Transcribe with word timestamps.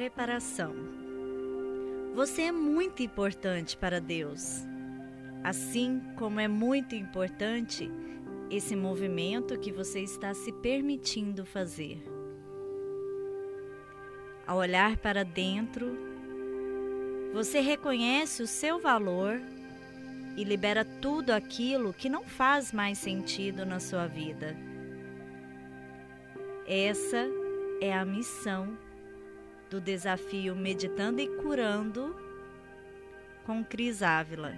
preparação. 0.00 0.72
Você 2.14 2.44
é 2.44 2.52
muito 2.52 3.02
importante 3.02 3.76
para 3.76 4.00
Deus, 4.00 4.66
assim 5.44 6.00
como 6.16 6.40
é 6.40 6.48
muito 6.48 6.94
importante 6.94 7.90
esse 8.50 8.74
movimento 8.74 9.58
que 9.58 9.70
você 9.70 10.00
está 10.00 10.32
se 10.32 10.52
permitindo 10.52 11.44
fazer. 11.44 12.02
Ao 14.46 14.56
olhar 14.56 14.96
para 14.96 15.22
dentro, 15.22 15.94
você 17.34 17.60
reconhece 17.60 18.42
o 18.42 18.46
seu 18.46 18.80
valor 18.80 19.38
e 20.34 20.42
libera 20.44 20.82
tudo 20.82 21.30
aquilo 21.30 21.92
que 21.92 22.08
não 22.08 22.24
faz 22.24 22.72
mais 22.72 22.96
sentido 22.96 23.66
na 23.66 23.78
sua 23.78 24.06
vida. 24.06 24.56
Essa 26.66 27.28
é 27.82 27.92
a 27.92 28.02
missão 28.02 28.78
do 29.70 29.80
desafio 29.80 30.56
Meditando 30.56 31.20
e 31.20 31.28
Curando 31.36 32.16
com 33.44 33.64
Cris 33.64 34.02
Ávila, 34.02 34.52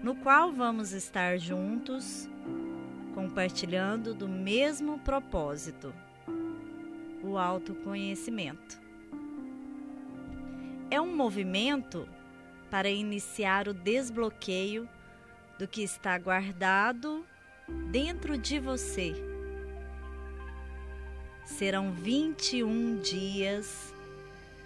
no 0.00 0.14
qual 0.14 0.52
vamos 0.52 0.92
estar 0.92 1.38
juntos 1.38 2.28
compartilhando 3.14 4.14
do 4.14 4.28
mesmo 4.28 5.00
propósito, 5.00 5.92
o 7.20 7.36
autoconhecimento. 7.36 8.80
É 10.88 11.00
um 11.00 11.14
movimento 11.14 12.08
para 12.70 12.88
iniciar 12.88 13.66
o 13.66 13.74
desbloqueio 13.74 14.88
do 15.58 15.66
que 15.66 15.82
está 15.82 16.16
guardado 16.16 17.26
dentro 17.90 18.38
de 18.38 18.60
você. 18.60 19.39
Serão 21.56 21.92
21 21.92 23.00
dias 23.00 23.92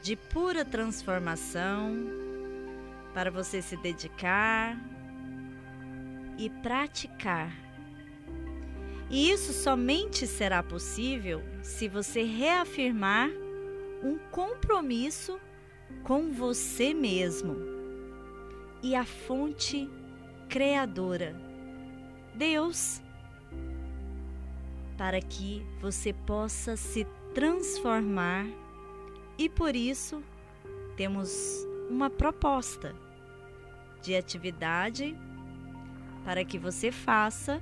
de 0.00 0.14
pura 0.14 0.64
transformação 0.64 1.96
para 3.12 3.30
você 3.30 3.60
se 3.60 3.76
dedicar 3.76 4.78
e 6.38 6.48
praticar. 6.48 7.50
E 9.10 9.30
isso 9.30 9.52
somente 9.52 10.26
será 10.26 10.62
possível 10.62 11.42
se 11.62 11.88
você 11.88 12.22
reafirmar 12.22 13.28
um 14.02 14.16
compromisso 14.30 15.40
com 16.04 16.30
você 16.30 16.94
mesmo 16.94 17.56
e 18.82 18.94
a 18.94 19.04
fonte 19.04 19.90
criadora, 20.48 21.34
Deus, 22.34 23.02
para 24.96 25.20
que 25.20 25.64
você 25.80 26.12
possa 26.12 26.76
se 26.76 27.06
transformar 27.34 28.46
e 29.36 29.48
por 29.48 29.74
isso 29.74 30.22
temos 30.96 31.66
uma 31.90 32.08
proposta 32.08 32.94
de 34.02 34.14
atividade 34.14 35.16
para 36.24 36.44
que 36.44 36.58
você 36.58 36.92
faça 36.92 37.60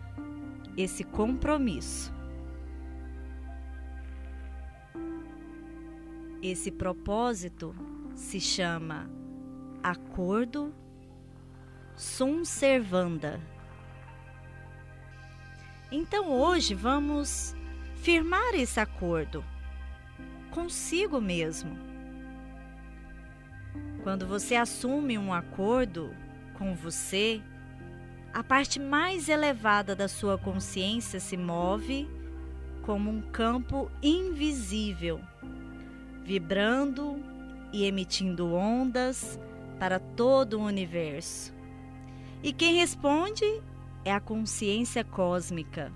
esse 0.77 1.05
compromisso. 1.05 2.13
Esse 6.43 6.71
propósito 6.71 7.75
se 8.15 8.41
chama 8.41 9.09
Acordo 9.83 10.75
Sum 11.97 12.45
Servanda. 12.45 13.41
Então 15.95 16.31
hoje 16.31 16.75
vamos 16.75 17.55
firmar 17.97 18.55
esse 18.55 18.81
acordo 18.81 19.45
consigo 20.51 21.21
mesmo. 21.21 21.77
Quando 24.03 24.27
você 24.27 24.57
assume 24.57 25.19
um 25.19 25.35
acordo 25.35 26.17
com 26.55 26.75
você, 26.75 27.42
a 28.33 28.42
parte 28.42 28.80
mais 28.80 29.29
elevada 29.29 29.95
da 29.95 30.08
sua 30.08 30.39
consciência 30.39 31.20
se 31.20 31.36
move 31.36 32.09
como 32.80 33.11
um 33.11 33.20
campo 33.20 33.91
invisível, 34.03 35.20
vibrando 36.24 37.23
e 37.70 37.85
emitindo 37.85 38.55
ondas 38.55 39.39
para 39.79 39.98
todo 39.98 40.59
o 40.59 40.64
universo. 40.64 41.53
E 42.42 42.51
quem 42.51 42.77
responde 42.77 43.45
é 44.05 44.13
a 44.13 44.20
consciência 44.20 45.05
cósmica. 45.05 45.92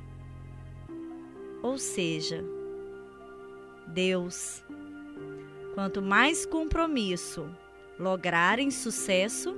Ou 1.62 1.78
seja, 1.78 2.44
Deus. 3.87 4.62
Quanto 5.75 6.00
mais 6.00 6.47
compromisso 6.47 7.49
lograrem 7.99 8.71
sucesso, 8.71 9.55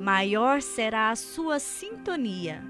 maior 0.00 0.62
será 0.62 1.10
a 1.10 1.16
sua 1.16 1.58
sintonia, 1.58 2.62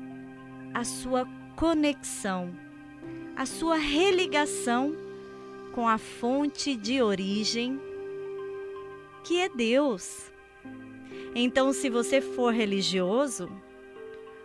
a 0.72 0.84
sua 0.84 1.26
conexão, 1.56 2.52
a 3.36 3.46
sua 3.46 3.76
religação 3.76 4.96
com 5.72 5.88
a 5.88 5.98
fonte 5.98 6.76
de 6.76 7.02
origem, 7.02 7.80
que 9.24 9.38
é 9.38 9.48
Deus. 9.48 10.32
Então, 11.34 11.72
se 11.72 11.90
você 11.90 12.20
for 12.20 12.52
religioso, 12.52 13.50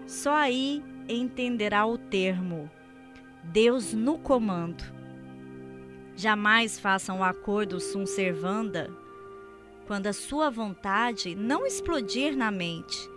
só 0.06 0.34
aí 0.34 0.84
entenderá 1.08 1.86
o 1.86 1.98
termo 1.98 2.70
Deus 3.44 3.94
no 3.94 4.18
comando. 4.18 4.84
Jamais 6.16 6.80
faça 6.80 7.14
um 7.14 7.24
acordo 7.24 7.80
sum 7.80 8.06
servanda 8.06 8.92
quando 9.88 10.08
a 10.08 10.14
sua 10.14 10.50
vontade 10.50 11.36
não 11.36 11.66
explodir 11.66 12.36
na 12.36 12.52
mente 12.52 13.10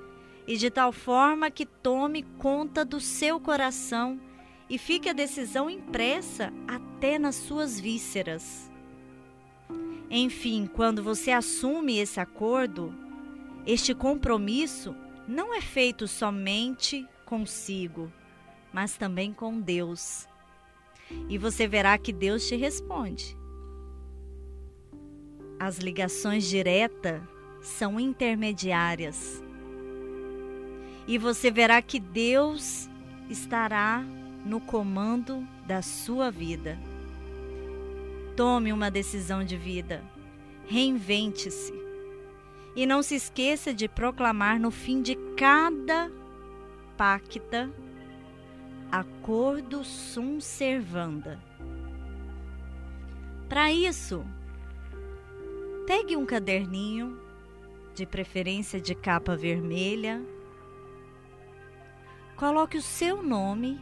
e 0.46 0.56
de 0.56 0.70
tal 0.70 0.92
forma 0.92 1.50
que 1.50 1.66
tome 1.66 2.22
conta 2.38 2.84
do 2.84 3.00
seu 3.00 3.38
coração 3.38 4.18
e 4.68 4.78
fique 4.78 5.08
a 5.08 5.12
decisão 5.12 5.68
impressa 5.68 6.52
até 6.66 7.18
nas 7.18 7.34
suas 7.34 7.78
vísceras. 7.78 8.70
Enfim, 10.10 10.66
quando 10.66 11.02
você 11.02 11.30
assume 11.30 11.98
esse 11.98 12.20
acordo, 12.20 12.94
este 13.66 13.94
compromisso 13.94 14.94
não 15.26 15.54
é 15.54 15.60
feito 15.60 16.06
somente 16.06 17.06
consigo, 17.24 18.12
mas 18.72 18.96
também 18.96 19.32
com 19.32 19.60
Deus. 19.60 20.28
E 21.28 21.38
você 21.38 21.66
verá 21.66 21.96
que 21.96 22.12
Deus 22.12 22.46
te 22.46 22.56
responde. 22.56 23.36
As 25.58 25.78
ligações 25.78 26.44
diretas 26.44 27.22
são 27.62 27.98
intermediárias. 27.98 29.42
E 31.06 31.16
você 31.18 31.50
verá 31.50 31.80
que 31.80 32.00
Deus 32.00 32.88
estará 33.28 34.04
no 34.44 34.60
comando 34.60 35.46
da 35.66 35.80
sua 35.80 36.30
vida. 36.30 36.78
Tome 38.36 38.72
uma 38.72 38.90
decisão 38.90 39.44
de 39.44 39.56
vida. 39.56 40.02
Reinvente-se 40.66 41.83
e 42.76 42.86
não 42.86 43.02
se 43.02 43.14
esqueça 43.14 43.72
de 43.72 43.88
proclamar 43.88 44.58
no 44.58 44.70
fim 44.70 45.00
de 45.00 45.14
cada 45.36 46.10
pacta 46.96 47.70
acordo 48.90 49.82
sum 49.82 50.40
servanda. 50.40 51.42
Para 53.48 53.72
isso, 53.72 54.24
pegue 55.86 56.16
um 56.16 56.24
caderninho, 56.24 57.20
de 57.94 58.06
preferência 58.06 58.80
de 58.80 58.94
capa 58.94 59.36
vermelha, 59.36 60.20
coloque 62.36 62.76
o 62.76 62.82
seu 62.82 63.22
nome. 63.22 63.80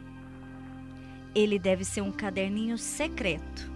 Ele 1.35 1.59
deve 1.59 1.85
ser 1.85 2.03
um 2.03 2.13
caderninho 2.13 2.77
secreto. 2.77 3.71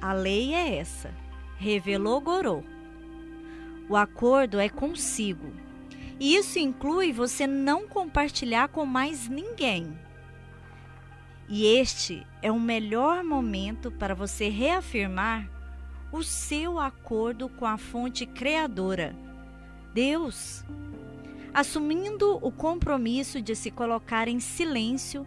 A 0.00 0.12
lei 0.12 0.54
é 0.54 0.76
essa. 0.76 1.12
Revelou 1.56 2.20
Gorô. 2.20 2.62
O 3.88 3.96
acordo 3.96 4.58
é 4.58 4.68
consigo. 4.68 5.52
E 6.20 6.36
isso 6.36 6.58
inclui 6.58 7.12
você 7.12 7.46
não 7.46 7.86
compartilhar 7.86 8.68
com 8.68 8.84
mais 8.84 9.28
ninguém. 9.28 9.96
E 11.48 11.64
este 11.64 12.26
é 12.42 12.52
o 12.52 12.60
melhor 12.60 13.24
momento 13.24 13.90
para 13.90 14.14
você 14.14 14.48
reafirmar 14.48 15.48
o 16.12 16.22
seu 16.22 16.78
acordo 16.78 17.48
com 17.48 17.64
a 17.64 17.78
fonte 17.78 18.26
criadora, 18.26 19.14
Deus, 19.94 20.64
assumindo 21.52 22.38
o 22.42 22.50
compromisso 22.50 23.40
de 23.40 23.54
se 23.54 23.70
colocar 23.70 24.28
em 24.28 24.40
silêncio 24.40 25.26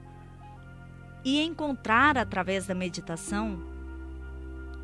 e 1.23 1.41
encontrar 1.41 2.17
através 2.17 2.67
da 2.67 2.75
meditação 2.75 3.63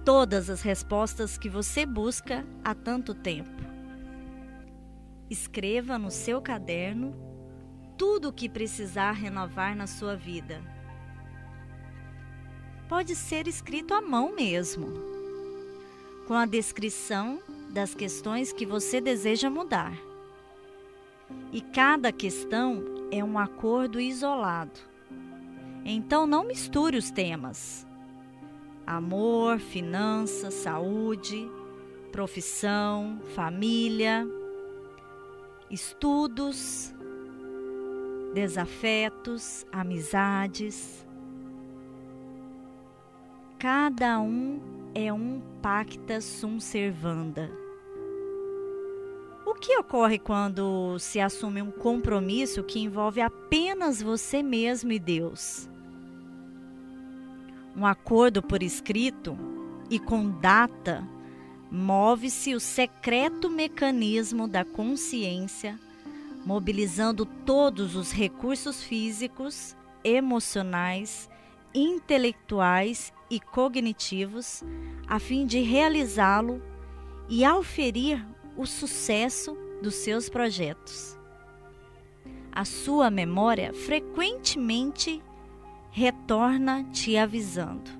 todas 0.05 0.49
as 0.49 0.61
respostas 0.61 1.37
que 1.37 1.49
você 1.49 1.85
busca 1.85 2.45
há 2.63 2.73
tanto 2.73 3.13
tempo. 3.13 3.66
Escreva 5.29 5.97
no 5.97 6.09
seu 6.09 6.41
caderno 6.41 7.13
tudo 7.97 8.29
o 8.29 8.33
que 8.33 8.47
precisar 8.47 9.11
renovar 9.11 9.75
na 9.75 9.87
sua 9.87 10.15
vida. 10.15 10.61
Pode 12.87 13.15
ser 13.15 13.47
escrito 13.47 13.93
à 13.93 14.01
mão 14.01 14.33
mesmo. 14.33 14.87
com 16.27 16.33
a 16.33 16.45
descrição 16.45 17.39
das 17.69 17.95
questões 17.95 18.51
que 18.51 18.65
você 18.65 18.99
deseja 18.99 19.49
mudar. 19.49 19.93
E 21.53 21.61
cada 21.61 22.11
questão 22.11 22.83
é 23.09 23.23
um 23.23 23.39
acordo 23.39 23.97
isolado. 23.97 24.77
Então 25.85 26.27
não 26.27 26.43
misture 26.43 26.97
os 26.97 27.09
temas. 27.09 27.87
Amor, 28.85 29.59
finanças, 29.59 30.53
saúde, 30.53 31.49
profissão, 32.11 33.21
família, 33.33 34.27
estudos, 35.69 36.93
desafetos, 38.33 39.65
amizades. 39.71 41.05
Cada 43.59 44.19
um 44.19 44.59
é 44.93 45.11
um 45.11 45.41
pacta 45.61 46.21
sum 46.21 46.59
servanda. 46.59 47.51
O 49.45 49.53
que 49.53 49.77
ocorre 49.77 50.19
quando 50.19 50.99
se 50.99 51.19
assume 51.19 51.61
um 51.61 51.71
compromisso 51.71 52.63
que 52.63 52.79
envolve 52.79 53.21
apenas 53.21 54.01
você 54.01 54.43
mesmo 54.43 54.91
e 54.91 54.99
Deus? 54.99 55.69
Um 57.75 57.85
acordo 57.85 58.41
por 58.41 58.61
escrito 58.61 59.37
e 59.89 59.99
com 59.99 60.29
data 60.39 61.07
move-se 61.71 62.55
o 62.55 62.59
secreto 62.59 63.49
mecanismo 63.49 64.47
da 64.47 64.63
consciência, 64.63 65.79
mobilizando 66.45 67.25
todos 67.25 67.95
os 67.95 68.11
recursos 68.11 68.81
físicos, 68.81 69.75
emocionais, 70.03 71.29
intelectuais 71.73 73.11
e 73.29 73.39
cognitivos 73.39 74.63
a 75.07 75.19
fim 75.19 75.45
de 75.45 75.59
realizá-lo 75.59 76.61
e 77.29 77.43
auferir 77.43 78.25
o 78.55 78.65
sucesso 78.65 79.57
dos 79.81 79.95
seus 79.95 80.29
projetos. 80.29 81.17
A 82.51 82.65
sua 82.65 83.11
memória 83.11 83.73
frequentemente 83.73 85.21
retorna 85.91 86.83
te 86.91 87.17
avisando: 87.17 87.91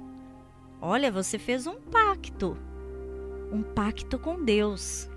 Olha, 0.82 1.12
você 1.12 1.38
fez 1.38 1.68
um 1.68 1.76
pacto 1.76 2.58
um 3.52 3.62
pacto 3.62 4.18
com 4.18 4.44
Deus. 4.44 5.10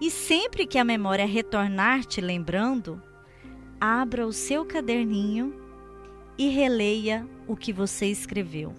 E 0.00 0.10
sempre 0.10 0.66
que 0.66 0.78
a 0.78 0.84
memória 0.84 1.26
retornar 1.26 2.04
te 2.04 2.20
lembrando, 2.20 3.00
abra 3.80 4.26
o 4.26 4.32
seu 4.32 4.64
caderninho 4.64 5.54
e 6.36 6.48
releia 6.48 7.26
o 7.46 7.56
que 7.56 7.72
você 7.72 8.06
escreveu. 8.06 8.74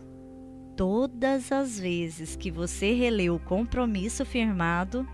Todas 0.75 1.51
as 1.51 1.79
vezes 1.79 2.35
que 2.35 2.49
você 2.49 2.93
relê 2.93 3.29
o 3.29 3.39
compromisso 3.39 4.25
firmado, 4.25 5.07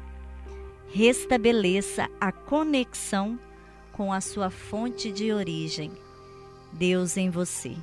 restabeleça 0.92 2.10
a 2.19 2.31
conexão 2.31 3.38
com 3.92 4.13
a 4.13 4.22
sua 4.22 4.50
fonte 4.50 5.12
de 5.12 5.31
origem, 5.31 5.92
Deus 6.72 7.18
em 7.18 7.30
você. 7.30 7.75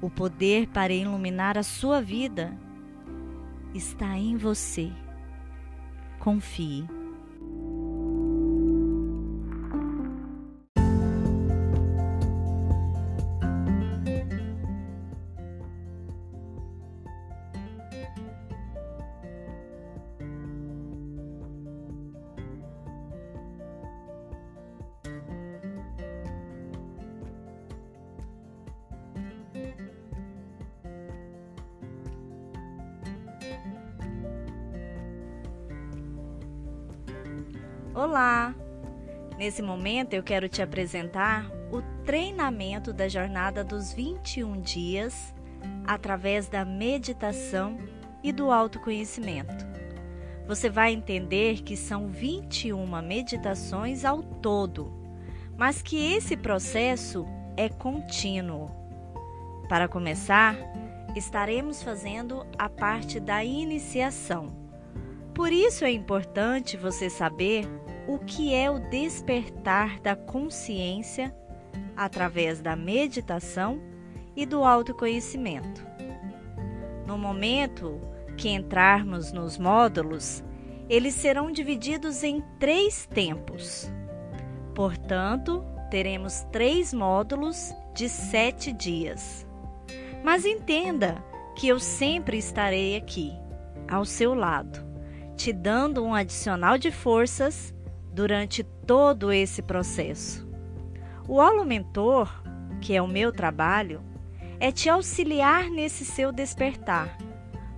O 0.00 0.08
poder 0.08 0.68
para 0.68 0.92
iluminar 0.92 1.58
a 1.58 1.62
sua 1.62 2.00
vida 2.00 2.56
está 3.74 4.16
em 4.16 4.36
você. 4.36 4.90
Confie. 6.18 6.99
Nesse 39.50 39.62
momento 39.62 40.14
eu 40.14 40.22
quero 40.22 40.48
te 40.48 40.62
apresentar 40.62 41.50
o 41.72 41.82
treinamento 42.04 42.92
da 42.92 43.08
jornada 43.08 43.64
dos 43.64 43.92
21 43.92 44.60
dias 44.60 45.34
através 45.84 46.46
da 46.46 46.64
meditação 46.64 47.76
e 48.22 48.30
do 48.30 48.52
autoconhecimento. 48.52 49.66
Você 50.46 50.70
vai 50.70 50.92
entender 50.92 51.62
que 51.62 51.76
são 51.76 52.06
21 52.06 53.02
meditações 53.02 54.04
ao 54.04 54.22
todo, 54.22 54.92
mas 55.58 55.82
que 55.82 56.14
esse 56.14 56.36
processo 56.36 57.26
é 57.56 57.68
contínuo. 57.68 58.70
Para 59.68 59.88
começar, 59.88 60.54
estaremos 61.16 61.82
fazendo 61.82 62.46
a 62.56 62.68
parte 62.68 63.18
da 63.18 63.44
iniciação 63.44 64.60
por 65.40 65.52
isso 65.52 65.86
é 65.86 65.90
importante 65.90 66.76
você 66.76 67.08
saber 67.08 67.66
o 68.06 68.18
que 68.18 68.54
é 68.54 68.70
o 68.70 68.78
despertar 68.78 70.00
da 70.00 70.16
consciência 70.16 71.34
através 71.96 72.60
da 72.60 72.74
meditação 72.74 73.80
e 74.34 74.46
do 74.46 74.64
autoconhecimento. 74.64 75.86
No 77.06 77.18
momento 77.18 78.00
que 78.36 78.48
entrarmos 78.48 79.32
nos 79.32 79.58
módulos, 79.58 80.42
eles 80.88 81.14
serão 81.14 81.50
divididos 81.50 82.22
em 82.22 82.42
três 82.58 83.06
tempos. 83.06 83.90
Portanto, 84.74 85.64
teremos 85.90 86.42
três 86.52 86.94
módulos 86.94 87.72
de 87.94 88.08
sete 88.08 88.72
dias. 88.72 89.46
Mas 90.24 90.44
entenda 90.44 91.22
que 91.56 91.68
eu 91.68 91.78
sempre 91.78 92.38
estarei 92.38 92.96
aqui, 92.96 93.32
ao 93.88 94.04
seu 94.04 94.34
lado 94.34 94.90
te 95.40 95.54
dando 95.54 96.04
um 96.04 96.14
adicional 96.14 96.76
de 96.76 96.90
forças 96.90 97.74
durante 98.12 98.62
todo 98.62 99.32
esse 99.32 99.62
processo. 99.62 100.48
O 101.28 101.36
Holo 101.36 101.64
Mentor, 101.64 102.42
que 102.80 102.94
é 102.94 103.00
o 103.00 103.06
meu 103.06 103.32
trabalho, 103.32 104.02
é 104.58 104.70
te 104.70 104.88
auxiliar 104.88 105.70
nesse 105.70 106.04
seu 106.04 106.32
despertar. 106.32 107.16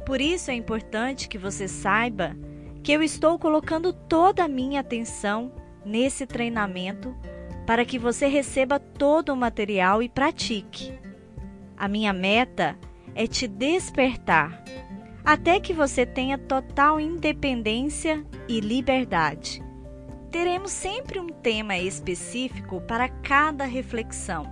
Por 0.05 0.21
isso 0.21 0.51
é 0.51 0.55
importante 0.55 1.29
que 1.29 1.39
você 1.39 1.69
saiba 1.69 2.37
que 2.83 2.93
eu 2.93 3.03
estou 3.03 3.39
colocando 3.39 3.93
toda 3.93 4.45
a 4.45 4.49
minha 4.49 4.81
atenção 4.81 5.53
nesse 5.85 6.27
treinamento 6.27 7.15
para 7.67 7.85
que 7.85 7.99
você 7.99 8.27
receba 8.27 8.81
todo 8.81 9.31
o 9.31 9.37
material 9.37 10.03
e 10.03 10.09
pratique. 10.09 10.93
A 11.77 11.87
minha 11.87 12.12
meta 12.12 12.77
é 13.15 13.27
te 13.27 13.47
despertar 13.47 14.62
até 15.25 15.61
que 15.61 15.73
você 15.73 16.05
tenha 16.05 16.37
total 16.37 16.99
independência 16.99 18.25
e 18.49 18.59
liberdade. 18.59 19.62
Teremos 20.33 20.73
sempre 20.73 21.21
um 21.21 21.29
tema 21.29 21.77
específico 21.77 22.81
para 22.81 23.07
cada 23.07 23.67
reflexão 23.67 24.47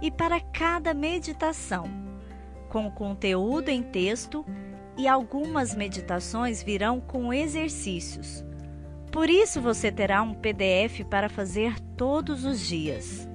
e 0.00 0.10
para 0.10 0.40
cada 0.40 0.94
meditação, 0.94 1.84
com 2.70 2.90
conteúdo 2.90 3.68
em 3.68 3.82
texto 3.82 4.42
e 4.96 5.06
algumas 5.06 5.74
meditações 5.74 6.62
virão 6.62 6.98
com 6.98 7.30
exercícios. 7.30 8.42
Por 9.12 9.28
isso 9.28 9.60
você 9.60 9.92
terá 9.92 10.22
um 10.22 10.32
PDF 10.32 11.04
para 11.10 11.28
fazer 11.28 11.78
todos 11.94 12.46
os 12.46 12.66
dias. 12.66 13.28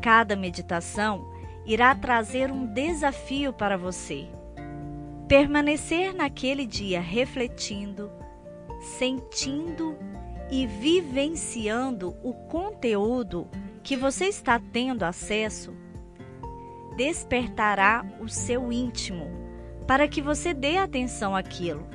Cada 0.00 0.36
meditação 0.36 1.26
irá 1.66 1.96
trazer 1.96 2.52
um 2.52 2.64
desafio 2.64 3.52
para 3.52 3.76
você 3.76 4.28
permanecer 5.26 6.14
naquele 6.14 6.64
dia 6.64 7.00
refletindo, 7.00 8.08
sentindo 8.96 9.98
e 10.50 10.66
vivenciando 10.66 12.16
o 12.22 12.32
conteúdo 12.32 13.48
que 13.82 13.96
você 13.96 14.26
está 14.26 14.60
tendo 14.72 15.02
acesso, 15.04 15.74
despertará 16.96 18.04
o 18.20 18.28
seu 18.28 18.72
íntimo 18.72 19.26
para 19.86 20.08
que 20.08 20.20
você 20.20 20.52
dê 20.52 20.76
atenção 20.76 21.36
àquilo 21.36 21.86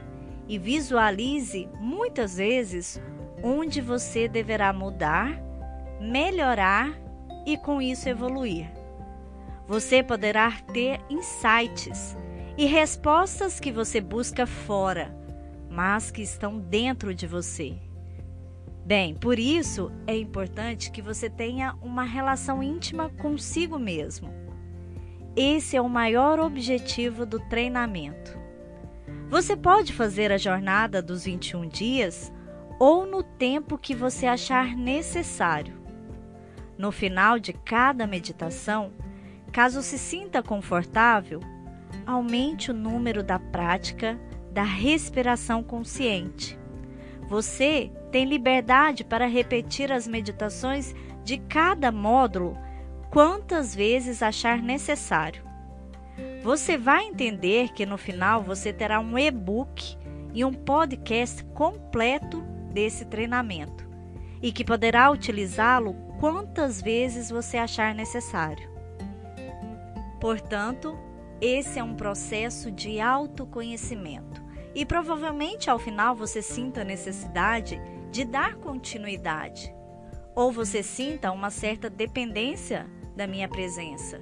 e 0.47 0.57
visualize 0.57 1.67
muitas 1.79 2.37
vezes 2.37 3.01
onde 3.43 3.81
você 3.81 4.27
deverá 4.27 4.71
mudar, 4.71 5.41
melhorar 5.99 6.97
e 7.45 7.57
com 7.57 7.81
isso 7.81 8.07
evoluir. 8.07 8.69
Você 9.67 10.03
poderá 10.03 10.51
ter 10.73 10.99
insights 11.09 12.15
e 12.57 12.65
respostas 12.65 13.59
que 13.59 13.71
você 13.71 14.01
busca 14.01 14.45
fora, 14.45 15.15
mas 15.69 16.11
que 16.11 16.21
estão 16.21 16.59
dentro 16.59 17.15
de 17.15 17.25
você. 17.25 17.90
Bem, 18.91 19.15
por 19.15 19.39
isso 19.39 19.89
é 20.05 20.17
importante 20.17 20.91
que 20.91 21.01
você 21.01 21.29
tenha 21.29 21.77
uma 21.81 22.03
relação 22.03 22.61
íntima 22.61 23.09
consigo 23.21 23.79
mesmo. 23.79 24.29
Esse 25.33 25.77
é 25.77 25.81
o 25.81 25.87
maior 25.87 26.41
objetivo 26.41 27.25
do 27.25 27.39
treinamento. 27.39 28.37
Você 29.29 29.55
pode 29.55 29.93
fazer 29.93 30.29
a 30.29 30.37
jornada 30.37 31.01
dos 31.01 31.23
21 31.23 31.69
dias 31.69 32.33
ou 32.77 33.05
no 33.05 33.23
tempo 33.23 33.77
que 33.77 33.95
você 33.95 34.25
achar 34.25 34.75
necessário. 34.75 35.81
No 36.77 36.91
final 36.91 37.39
de 37.39 37.53
cada 37.53 38.05
meditação, 38.05 38.91
caso 39.53 39.81
se 39.81 39.97
sinta 39.97 40.43
confortável, 40.43 41.39
aumente 42.05 42.71
o 42.71 42.73
número 42.73 43.23
da 43.23 43.39
prática 43.39 44.19
da 44.51 44.63
respiração 44.63 45.63
consciente. 45.63 46.59
Você 47.31 47.89
tem 48.11 48.25
liberdade 48.25 49.05
para 49.05 49.25
repetir 49.25 49.89
as 49.89 50.05
meditações 50.05 50.93
de 51.23 51.37
cada 51.37 51.89
módulo 51.89 52.57
quantas 53.09 53.73
vezes 53.73 54.21
achar 54.21 54.61
necessário. 54.61 55.41
Você 56.43 56.77
vai 56.77 57.05
entender 57.05 57.69
que 57.69 57.85
no 57.85 57.97
final 57.97 58.43
você 58.43 58.73
terá 58.73 58.99
um 58.99 59.17
e-book 59.17 59.97
e 60.33 60.43
um 60.43 60.51
podcast 60.51 61.41
completo 61.53 62.41
desse 62.73 63.05
treinamento 63.05 63.87
e 64.41 64.51
que 64.51 64.65
poderá 64.65 65.09
utilizá-lo 65.09 65.93
quantas 66.19 66.81
vezes 66.81 67.29
você 67.29 67.55
achar 67.55 67.95
necessário. 67.95 68.69
Portanto, 70.19 70.99
esse 71.39 71.79
é 71.79 71.83
um 71.83 71.95
processo 71.95 72.69
de 72.69 72.99
autoconhecimento 72.99 74.40
e 74.73 74.85
provavelmente 74.85 75.69
ao 75.69 75.79
final 75.79 76.15
você 76.15 76.41
sinta 76.41 76.81
a 76.81 76.85
necessidade 76.85 77.81
de 78.11 78.25
dar 78.25 78.55
continuidade 78.55 79.73
ou 80.35 80.51
você 80.51 80.81
sinta 80.81 81.31
uma 81.31 81.49
certa 81.49 81.89
dependência 81.89 82.87
da 83.15 83.27
minha 83.27 83.47
presença. 83.47 84.21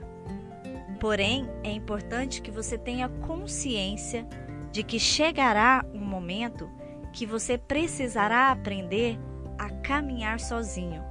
Porém, 1.00 1.48
é 1.64 1.72
importante 1.72 2.42
que 2.42 2.52
você 2.52 2.78
tenha 2.78 3.08
consciência 3.08 4.28
de 4.72 4.84
que 4.84 5.00
chegará 5.00 5.86
um 5.94 6.04
momento 6.04 6.70
que 7.14 7.26
você 7.26 7.58
precisará 7.58 8.52
aprender 8.52 9.18
a 9.58 9.70
caminhar 9.70 10.40
sozinho, 10.40 11.04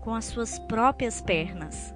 com 0.00 0.14
as 0.14 0.26
suas 0.26 0.58
próprias 0.58 1.20
pernas. 1.20 1.94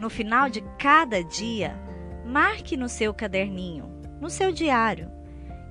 No 0.00 0.08
final 0.08 0.48
de 0.48 0.62
cada 0.78 1.22
dia, 1.22 1.76
marque 2.24 2.76
no 2.76 2.88
seu 2.88 3.12
caderninho, 3.12 3.84
no 4.20 4.30
seu 4.30 4.50
diário, 4.50 5.10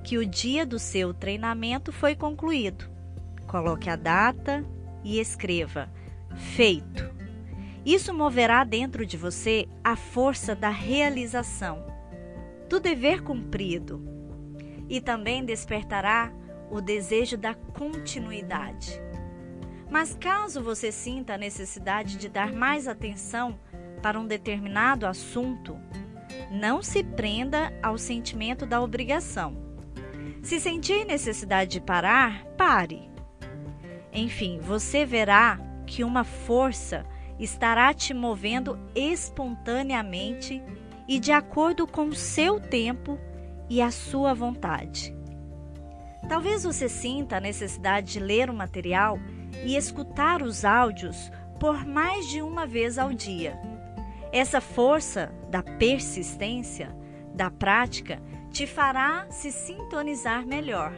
que 0.10 0.18
o 0.18 0.26
dia 0.26 0.66
do 0.66 0.80
seu 0.80 1.14
treinamento 1.14 1.92
foi 1.92 2.16
concluído. 2.16 2.90
Coloque 3.46 3.92
a 3.92 3.96
data 3.96 4.66
e 5.04 5.20
escreva: 5.20 5.88
Feito. 6.56 7.08
Isso 7.86 8.12
moverá 8.12 8.64
dentro 8.64 9.06
de 9.06 9.16
você 9.16 9.70
a 9.84 9.96
força 9.96 10.56
da 10.56 10.72
realização, 10.72 11.86
do 12.68 12.80
dever 12.80 13.22
cumprido, 13.22 14.04
e 14.90 15.00
também 15.00 15.46
despertará 15.46 16.34
o 16.72 16.82
desejo 16.82 17.38
da 17.38 17.54
continuidade. 17.54 19.00
Mas 19.92 20.16
caso 20.20 20.60
você 20.60 20.92
sinta 20.92 21.36
a 21.36 21.38
necessidade 21.38 22.18
de 22.18 22.28
dar 22.28 22.52
mais 22.52 22.88
atenção 22.88 23.60
para 24.02 24.20
um 24.20 24.26
determinado 24.26 25.06
assunto, 25.06 25.78
não 26.50 26.82
se 26.82 27.04
prenda 27.04 27.72
ao 27.84 27.96
sentimento 27.96 28.66
da 28.66 28.82
obrigação. 28.82 29.69
Se 30.42 30.60
sentir 30.60 31.06
necessidade 31.06 31.72
de 31.72 31.82
parar, 31.82 32.46
pare. 32.58 33.10
Enfim, 34.12 34.60
você 34.60 35.06
verá 35.06 35.60
que 35.86 36.04
uma 36.04 36.24
força 36.24 37.06
estará 37.38 37.94
te 37.94 38.14
movendo 38.14 38.78
espontaneamente 38.96 40.62
e 41.08 41.20
de 41.20 41.32
acordo 41.32 41.88
com 41.88 42.08
o 42.08 42.16
seu 42.16 42.60
tempo 42.60 43.20
e 43.70 43.82
a 43.82 43.92
sua 43.92 44.34
vontade. 44.34 45.16
Talvez 46.28 46.64
você 46.64 46.88
sinta 46.88 47.38
a 47.38 47.42
necessidade 47.42 48.14
de 48.14 48.20
ler 48.20 48.50
o 48.50 48.54
material 48.54 49.20
e 49.66 49.76
escutar 49.76 50.42
os 50.42 50.64
áudios 50.64 51.32
por 51.60 51.86
mais 51.86 52.28
de 52.28 52.42
uma 52.42 52.66
vez 52.66 52.98
ao 52.98 53.12
dia. 53.12 53.60
Essa 54.32 54.62
força 54.62 55.32
da 55.50 55.64
persistência, 55.64 56.96
da 57.34 57.50
prática, 57.50 58.22
te 58.52 58.66
fará 58.66 59.28
se 59.30 59.52
sintonizar 59.52 60.46
melhor, 60.46 60.94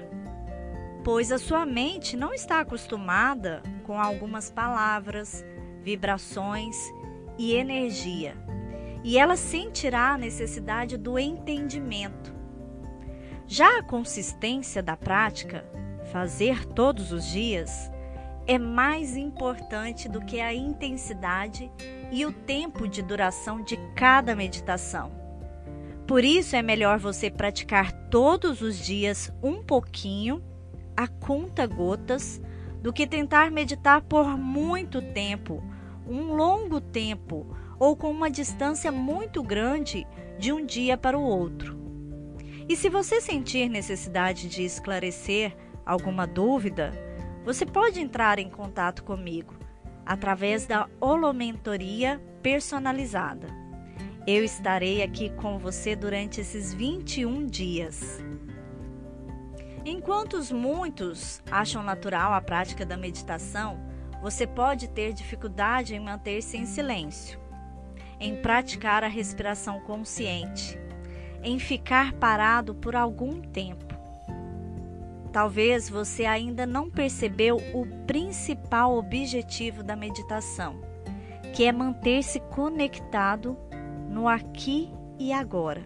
pois 1.03 1.31
a 1.31 1.37
sua 1.37 1.65
mente 1.65 2.15
não 2.15 2.33
está 2.33 2.59
acostumada 2.59 3.61
com 3.83 3.99
algumas 3.99 4.49
palavras, 4.49 5.43
vibrações 5.81 6.77
e 7.37 7.53
energia. 7.53 8.35
E 9.03 9.17
ela 9.17 9.35
sentirá 9.35 10.13
a 10.13 10.17
necessidade 10.17 10.97
do 10.97 11.17
entendimento. 11.17 12.33
Já 13.47 13.79
a 13.79 13.83
consistência 13.83 14.81
da 14.81 14.95
prática, 14.95 15.65
fazer 16.11 16.65
todos 16.65 17.11
os 17.11 17.25
dias, 17.25 17.91
é 18.47 18.57
mais 18.57 19.17
importante 19.17 20.07
do 20.07 20.21
que 20.21 20.39
a 20.39 20.53
intensidade 20.53 21.71
e 22.11 22.25
o 22.25 22.31
tempo 22.31 22.87
de 22.87 23.01
duração 23.01 23.61
de 23.61 23.77
cada 23.95 24.35
meditação. 24.35 25.20
Por 26.11 26.25
isso 26.25 26.57
é 26.57 26.61
melhor 26.61 26.99
você 26.99 27.31
praticar 27.31 27.93
todos 28.09 28.59
os 28.59 28.77
dias 28.77 29.31
um 29.41 29.63
pouquinho, 29.63 30.43
a 30.93 31.07
conta 31.07 31.65
gotas, 31.65 32.41
do 32.81 32.91
que 32.91 33.07
tentar 33.07 33.49
meditar 33.49 34.01
por 34.01 34.37
muito 34.37 35.01
tempo, 35.01 35.63
um 36.05 36.33
longo 36.33 36.81
tempo 36.81 37.55
ou 37.79 37.95
com 37.95 38.11
uma 38.11 38.29
distância 38.29 38.91
muito 38.91 39.41
grande 39.41 40.05
de 40.37 40.51
um 40.51 40.65
dia 40.65 40.97
para 40.97 41.17
o 41.17 41.23
outro. 41.23 41.79
E 42.67 42.75
se 42.75 42.89
você 42.89 43.21
sentir 43.21 43.69
necessidade 43.69 44.49
de 44.49 44.65
esclarecer 44.65 45.55
alguma 45.85 46.27
dúvida, 46.27 46.91
você 47.45 47.65
pode 47.65 48.01
entrar 48.01 48.37
em 48.37 48.49
contato 48.49 49.01
comigo 49.01 49.53
através 50.05 50.67
da 50.67 50.89
holomentoria 50.99 52.21
personalizada. 52.43 53.60
Eu 54.27 54.43
estarei 54.43 55.01
aqui 55.01 55.31
com 55.31 55.57
você 55.57 55.95
durante 55.95 56.41
esses 56.41 56.71
21 56.75 57.47
dias. 57.47 58.23
Enquanto 59.83 60.37
muitos 60.53 61.41
acham 61.49 61.81
natural 61.81 62.31
a 62.31 62.39
prática 62.39 62.85
da 62.85 62.95
meditação, 62.95 63.79
você 64.21 64.45
pode 64.45 64.89
ter 64.89 65.11
dificuldade 65.11 65.95
em 65.95 65.99
manter-se 65.99 66.55
em 66.55 66.67
silêncio, 66.67 67.39
em 68.19 68.39
praticar 68.39 69.03
a 69.03 69.07
respiração 69.07 69.79
consciente, 69.79 70.77
em 71.41 71.57
ficar 71.57 72.13
parado 72.13 72.75
por 72.75 72.95
algum 72.95 73.41
tempo. 73.41 73.95
Talvez 75.33 75.89
você 75.89 76.25
ainda 76.25 76.67
não 76.67 76.91
percebeu 76.91 77.57
o 77.73 77.87
principal 78.05 78.95
objetivo 78.95 79.81
da 79.81 79.95
meditação, 79.95 80.79
que 81.55 81.63
é 81.63 81.71
manter-se 81.71 82.39
conectado 82.39 83.57
no 84.11 84.27
aqui 84.27 84.91
e 85.17 85.31
agora. 85.31 85.85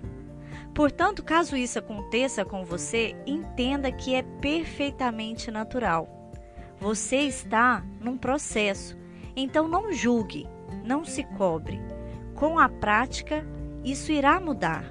Portanto, 0.73 1.23
caso 1.23 1.55
isso 1.55 1.79
aconteça 1.79 2.43
com 2.43 2.65
você, 2.65 3.15
entenda 3.25 3.91
que 3.91 4.13
é 4.13 4.23
perfeitamente 4.23 5.49
natural. 5.49 6.09
Você 6.79 7.17
está 7.17 7.85
num 8.01 8.17
processo, 8.17 8.97
então 9.35 9.67
não 9.67 9.93
julgue, 9.93 10.47
não 10.83 11.05
se 11.05 11.23
cobre. 11.23 11.79
Com 12.33 12.59
a 12.59 12.67
prática, 12.67 13.45
isso 13.83 14.11
irá 14.11 14.39
mudar. 14.39 14.83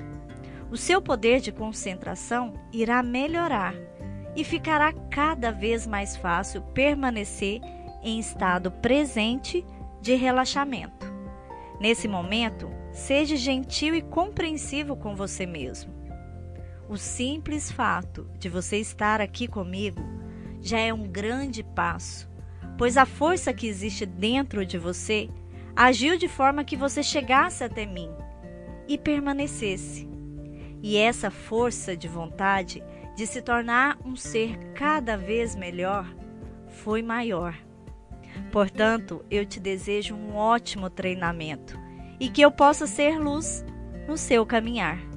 O 0.70 0.76
seu 0.76 1.02
poder 1.02 1.40
de 1.40 1.52
concentração 1.52 2.54
irá 2.72 3.02
melhorar 3.02 3.74
e 4.34 4.42
ficará 4.42 4.92
cada 5.10 5.52
vez 5.52 5.86
mais 5.86 6.16
fácil 6.16 6.62
permanecer 6.72 7.60
em 8.02 8.18
estado 8.18 8.70
presente 8.70 9.64
de 10.00 10.14
relaxamento. 10.14 11.12
Nesse 11.78 12.08
momento, 12.08 12.70
Seja 12.94 13.34
gentil 13.34 13.96
e 13.96 14.00
compreensivo 14.00 14.94
com 14.94 15.16
você 15.16 15.44
mesmo. 15.44 15.92
O 16.88 16.96
simples 16.96 17.70
fato 17.72 18.30
de 18.38 18.48
você 18.48 18.76
estar 18.76 19.20
aqui 19.20 19.48
comigo 19.48 20.00
já 20.60 20.78
é 20.78 20.94
um 20.94 21.02
grande 21.02 21.64
passo, 21.64 22.30
pois 22.78 22.96
a 22.96 23.04
força 23.04 23.52
que 23.52 23.66
existe 23.66 24.06
dentro 24.06 24.64
de 24.64 24.78
você 24.78 25.28
agiu 25.74 26.16
de 26.16 26.28
forma 26.28 26.62
que 26.62 26.76
você 26.76 27.02
chegasse 27.02 27.64
até 27.64 27.84
mim 27.84 28.10
e 28.86 28.96
permanecesse. 28.96 30.08
E 30.80 30.96
essa 30.96 31.32
força 31.32 31.96
de 31.96 32.06
vontade 32.06 32.80
de 33.16 33.26
se 33.26 33.42
tornar 33.42 33.98
um 34.04 34.14
ser 34.14 34.56
cada 34.72 35.16
vez 35.16 35.56
melhor 35.56 36.06
foi 36.68 37.02
maior. 37.02 37.58
Portanto, 38.52 39.24
eu 39.28 39.44
te 39.44 39.58
desejo 39.58 40.14
um 40.14 40.36
ótimo 40.36 40.88
treinamento 40.88 41.82
e 42.18 42.28
que 42.28 42.42
eu 42.42 42.50
possa 42.50 42.86
ser 42.86 43.18
luz 43.18 43.64
no 44.06 44.16
seu 44.16 44.44
caminhar. 44.44 45.13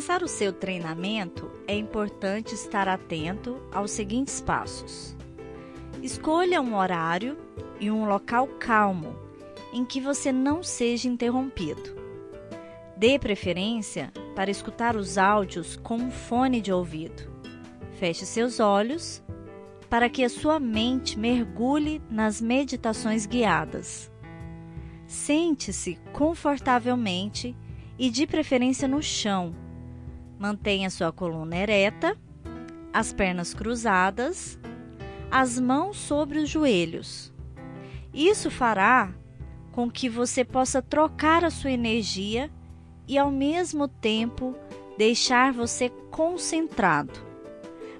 Começar 0.00 0.22
o 0.22 0.28
seu 0.28 0.50
treinamento, 0.50 1.50
é 1.68 1.76
importante 1.76 2.54
estar 2.54 2.88
atento 2.88 3.60
aos 3.70 3.90
seguintes 3.90 4.40
passos. 4.40 5.14
Escolha 6.02 6.62
um 6.62 6.74
horário 6.74 7.36
e 7.78 7.90
um 7.90 8.06
local 8.06 8.46
calmo 8.58 9.14
em 9.74 9.84
que 9.84 10.00
você 10.00 10.32
não 10.32 10.62
seja 10.62 11.06
interrompido. 11.06 11.94
Dê 12.96 13.18
preferência 13.18 14.10
para 14.34 14.50
escutar 14.50 14.96
os 14.96 15.18
áudios 15.18 15.76
com 15.76 15.96
um 15.96 16.10
fone 16.10 16.62
de 16.62 16.72
ouvido. 16.72 17.30
Feche 17.98 18.24
seus 18.24 18.58
olhos 18.58 19.22
para 19.90 20.08
que 20.08 20.24
a 20.24 20.30
sua 20.30 20.58
mente 20.58 21.18
mergulhe 21.18 22.00
nas 22.10 22.40
meditações 22.40 23.26
guiadas. 23.26 24.10
Sente-se 25.06 25.98
confortavelmente 26.14 27.54
e 27.98 28.08
de 28.08 28.26
preferência 28.26 28.88
no 28.88 29.02
chão. 29.02 29.59
Mantenha 30.40 30.88
sua 30.88 31.12
coluna 31.12 31.54
ereta, 31.54 32.16
as 32.94 33.12
pernas 33.12 33.52
cruzadas, 33.52 34.58
as 35.30 35.60
mãos 35.60 35.98
sobre 35.98 36.38
os 36.38 36.48
joelhos. 36.48 37.30
Isso 38.14 38.50
fará 38.50 39.12
com 39.70 39.90
que 39.90 40.08
você 40.08 40.42
possa 40.42 40.80
trocar 40.80 41.44
a 41.44 41.50
sua 41.50 41.70
energia 41.70 42.50
e 43.06 43.18
ao 43.18 43.30
mesmo 43.30 43.86
tempo 43.86 44.56
deixar 44.96 45.52
você 45.52 45.90
concentrado. 46.10 47.12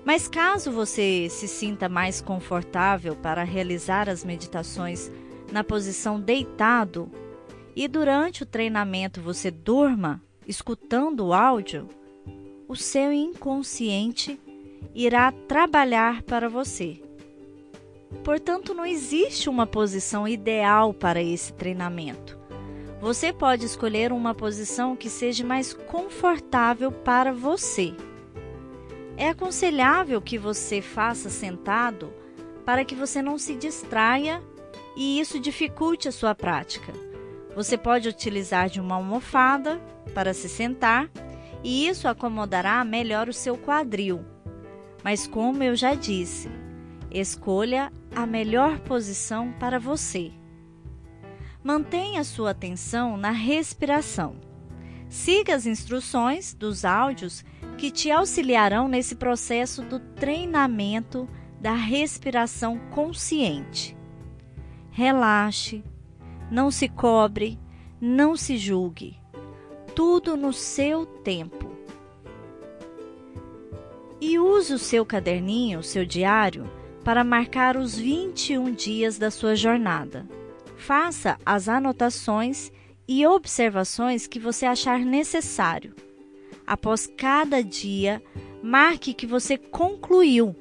Mas 0.02 0.26
caso 0.26 0.73
você 0.73 1.28
se 1.28 1.47
sinta 1.47 1.90
mais 1.90 2.23
confortável 2.23 3.14
para 3.16 3.44
realizar 3.44 4.09
as 4.09 4.25
meditações 4.25 5.12
na 5.52 5.62
posição 5.62 6.18
deitado, 6.18 7.11
e 7.76 7.87
durante 7.87 8.42
o 8.42 8.47
treinamento 8.47 9.20
você 9.20 9.50
durma 9.50 10.23
escutando 10.49 11.26
o 11.26 11.35
áudio, 11.35 11.87
o 12.71 12.77
seu 12.77 13.12
inconsciente 13.12 14.39
irá 14.95 15.33
trabalhar 15.33 16.23
para 16.23 16.49
você. 16.49 17.03
Portanto, 18.23 18.73
não 18.73 18.87
existe 18.87 19.50
uma 19.50 19.67
posição 19.67 20.29
ideal 20.29 20.95
para 20.95 21.21
esse 21.21 21.53
treinamento. 21.53 22.39
Você 23.00 23.33
pode 23.33 23.67
escolher 23.67 24.12
uma 24.12 24.37
posição 24.37 24.95
que 24.95 25.11
seja 25.11 25.45
mais 25.45 25.75
confortável 25.75 26.93
para 26.93 27.33
você. 27.33 27.93
É 29.17 29.31
aconselhável 29.31 30.23
que 30.23 30.39
você 30.39 30.81
faça 30.81 31.29
sentado 31.29 32.12
para 32.65 32.85
que 32.85 32.95
você 32.95 33.21
não 33.21 33.37
se 33.37 33.57
distraia 33.57 34.41
e 34.97 35.19
isso 35.19 35.41
dificulte 35.41 36.07
a 36.07 36.12
sua 36.12 36.37
prática. 36.37 36.93
Você 37.57 37.77
pode 37.77 38.09
utilizar 38.09 38.69
de 38.69 38.81
uma 38.81 38.95
almofada 38.95 39.81
para 40.15 40.33
se 40.33 40.49
sentar 40.49 41.11
e 41.62 41.87
isso 41.87 42.09
acomodará 42.09 42.85
melhor 42.85 43.29
o 43.29 43.33
seu 43.33 43.57
quadril. 43.57 44.25
Mas, 45.02 45.26
como 45.26 45.62
eu 45.62 45.75
já 45.75 45.95
disse, 45.95 46.49
escolha 47.11 47.93
a 48.14 48.26
melhor 48.26 48.79
posição 48.81 49.52
para 49.59 49.79
você. 49.79 50.33
Mantenha 51.62 52.25
sua 52.25 52.50
atenção 52.50 53.17
na 53.17 53.31
respiração. 53.31 54.37
Siga 55.09 55.55
as 55.55 55.66
instruções 55.66 56.55
dos 56.55 56.85
áudios 56.85 57.44
que 57.77 57.90
te 57.90 58.11
auxiliarão 58.11 58.88
nesse 58.88 59.14
processo 59.14 59.83
do 59.83 59.99
treinamento 59.99 61.29
da 61.61 61.75
respiração 61.75 62.79
consciente. 62.90 63.96
Relaxe, 64.90 65.85
não 66.51 66.70
se 66.70 66.88
cobre, 66.88 67.59
não 68.01 68.37
se 68.37 68.57
julgue. 68.57 69.19
Tudo 69.94 70.37
no 70.37 70.53
seu 70.53 71.05
tempo. 71.05 71.70
E 74.20 74.38
use 74.38 74.74
o 74.74 74.79
seu 74.79 75.05
caderninho, 75.05 75.81
o 75.81 75.83
seu 75.83 76.05
diário, 76.05 76.70
para 77.05 77.24
marcar 77.24 77.76
os 77.76 77.96
21 77.96 78.72
dias 78.72 79.18
da 79.18 79.31
sua 79.31 79.57
jornada. 79.57 80.26
Faça 80.76 81.38
as 81.44 81.68
anotações 81.68 82.70
e 83.09 83.26
observações 83.26 84.26
que 84.26 84.38
você 84.38 84.66
achar 84.66 85.00
necessário. 85.00 85.94
Após 86.66 87.07
cada 87.07 87.62
dia, 87.62 88.22
marque 88.62 89.12
que 89.12 89.26
você 89.26 89.57
concluiu. 89.57 90.55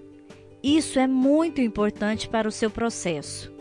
Isso 0.64 0.98
é 1.00 1.08
muito 1.08 1.62
importante 1.62 2.28
para 2.28 2.48
o 2.48 2.52
seu 2.52 2.70
processo. 2.72 3.59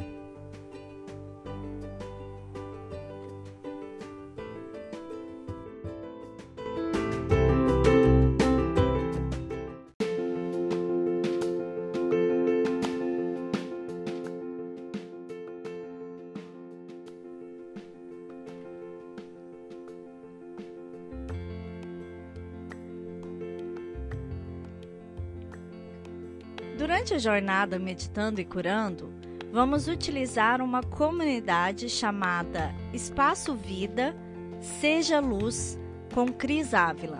Durante 27.08 27.26
a 27.26 27.32
jornada 27.32 27.78
Meditando 27.78 28.38
e 28.38 28.44
Curando, 28.44 29.10
vamos 29.50 29.88
utilizar 29.88 30.60
uma 30.60 30.82
comunidade 30.82 31.88
chamada 31.88 32.74
Espaço 32.92 33.54
Vida 33.54 34.14
Seja 34.60 35.18
Luz 35.18 35.78
com 36.12 36.30
Cris 36.30 36.74
Ávila. 36.74 37.18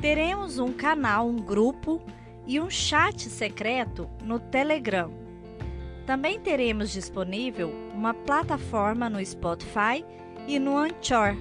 Teremos 0.00 0.58
um 0.58 0.72
canal, 0.72 1.28
um 1.28 1.36
grupo 1.36 2.02
e 2.44 2.58
um 2.58 2.68
chat 2.68 3.28
secreto 3.28 4.10
no 4.24 4.40
Telegram. 4.40 5.12
Também 6.04 6.40
teremos 6.40 6.90
disponível 6.90 7.72
uma 7.94 8.12
plataforma 8.12 9.08
no 9.08 9.24
Spotify 9.24 10.04
e 10.48 10.58
no 10.58 10.76
Anchor, 10.76 11.36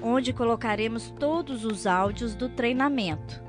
onde 0.00 0.32
colocaremos 0.32 1.10
todos 1.10 1.62
os 1.62 1.86
áudios 1.86 2.34
do 2.34 2.48
treinamento. 2.48 3.42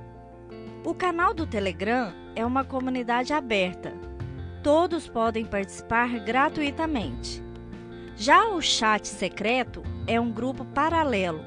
O 0.84 0.94
canal 0.94 1.34
do 1.34 1.48
Telegram 1.48 2.20
é 2.36 2.46
uma 2.46 2.64
comunidade 2.64 3.34
aberta. 3.34 3.94
Todos 4.64 5.08
podem 5.08 5.46
participar 5.46 6.20
gratuitamente. 6.20 7.44
Já 8.16 8.48
o 8.50 8.62
chat 8.62 9.08
secreto 9.08 9.82
é 10.06 10.20
um 10.20 10.32
grupo 10.32 10.64
paralelo, 10.66 11.44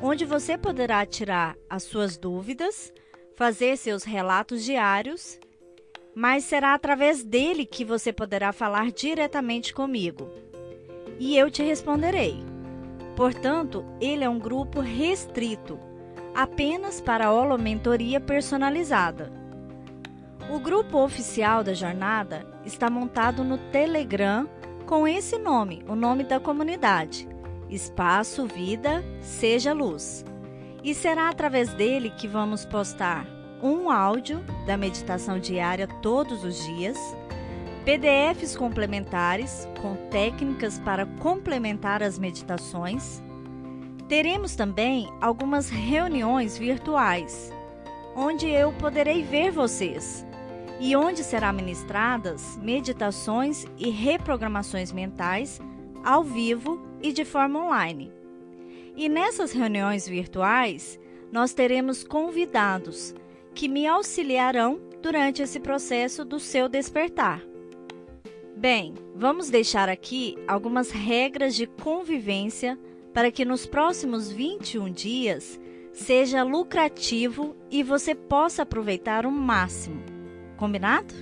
onde 0.00 0.24
você 0.24 0.56
poderá 0.56 1.04
tirar 1.04 1.56
as 1.68 1.82
suas 1.82 2.16
dúvidas, 2.16 2.92
fazer 3.36 3.76
seus 3.76 4.04
relatos 4.04 4.64
diários, 4.64 5.40
mas 6.14 6.44
será 6.44 6.74
através 6.74 7.24
dele 7.24 7.64
que 7.64 7.84
você 7.84 8.12
poderá 8.12 8.52
falar 8.52 8.92
diretamente 8.92 9.72
comigo. 9.72 10.30
E 11.18 11.36
eu 11.36 11.50
te 11.50 11.62
responderei. 11.62 12.44
Portanto, 13.16 13.84
ele 14.00 14.24
é 14.24 14.28
um 14.28 14.38
grupo 14.38 14.80
restrito 14.80 15.78
apenas 16.34 17.00
para 17.00 17.26
a 17.26 17.32
holomentoria 17.32 18.20
personalizada. 18.20 19.41
O 20.52 20.60
grupo 20.60 20.98
oficial 20.98 21.64
da 21.64 21.72
jornada 21.72 22.46
está 22.62 22.90
montado 22.90 23.42
no 23.42 23.56
Telegram 23.56 24.46
com 24.84 25.08
esse 25.08 25.38
nome, 25.38 25.82
o 25.88 25.96
nome 25.96 26.24
da 26.24 26.38
comunidade: 26.38 27.26
Espaço 27.70 28.46
Vida 28.46 29.02
Seja 29.22 29.72
Luz. 29.72 30.26
E 30.84 30.94
será 30.94 31.30
através 31.30 31.72
dele 31.72 32.10
que 32.10 32.28
vamos 32.28 32.66
postar 32.66 33.26
um 33.62 33.90
áudio 33.90 34.44
da 34.66 34.76
meditação 34.76 35.38
diária 35.38 35.88
todos 36.02 36.44
os 36.44 36.62
dias, 36.66 36.98
PDFs 37.86 38.54
complementares 38.54 39.66
com 39.80 39.96
técnicas 40.10 40.78
para 40.78 41.06
complementar 41.06 42.02
as 42.02 42.18
meditações. 42.18 43.22
Teremos 44.06 44.54
também 44.54 45.10
algumas 45.18 45.70
reuniões 45.70 46.58
virtuais, 46.58 47.50
onde 48.14 48.50
eu 48.50 48.70
poderei 48.72 49.22
ver 49.22 49.50
vocês 49.50 50.26
e 50.82 50.96
onde 50.96 51.22
serão 51.22 51.52
ministradas 51.52 52.58
meditações 52.60 53.64
e 53.78 53.88
reprogramações 53.88 54.90
mentais 54.90 55.60
ao 56.02 56.24
vivo 56.24 56.82
e 57.00 57.12
de 57.12 57.24
forma 57.24 57.64
online. 57.64 58.12
E 58.96 59.08
nessas 59.08 59.52
reuniões 59.52 60.08
virtuais, 60.08 60.98
nós 61.30 61.54
teremos 61.54 62.02
convidados 62.02 63.14
que 63.54 63.68
me 63.68 63.86
auxiliarão 63.86 64.80
durante 65.00 65.40
esse 65.40 65.60
processo 65.60 66.24
do 66.24 66.40
seu 66.40 66.68
despertar. 66.68 67.40
Bem, 68.56 68.94
vamos 69.14 69.50
deixar 69.50 69.88
aqui 69.88 70.36
algumas 70.48 70.90
regras 70.90 71.54
de 71.54 71.68
convivência 71.68 72.76
para 73.14 73.30
que 73.30 73.44
nos 73.44 73.66
próximos 73.66 74.32
21 74.32 74.90
dias 74.90 75.60
seja 75.92 76.42
lucrativo 76.42 77.54
e 77.70 77.84
você 77.84 78.16
possa 78.16 78.62
aproveitar 78.62 79.24
o 79.24 79.30
máximo. 79.30 80.11
Combinado? 80.62 81.12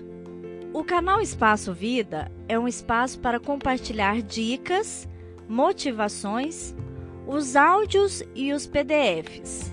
O 0.71 0.85
canal 0.85 1.19
Espaço 1.19 1.73
Vida 1.73 2.31
é 2.47 2.59
um 2.59 2.69
espaço 2.69 3.19
para 3.21 3.41
compartilhar 3.41 4.21
dicas, 4.21 5.09
motivações, 5.49 6.77
os 7.27 7.57
áudios 7.57 8.23
e 8.35 8.53
os 8.53 8.67
PDFs. 8.67 9.73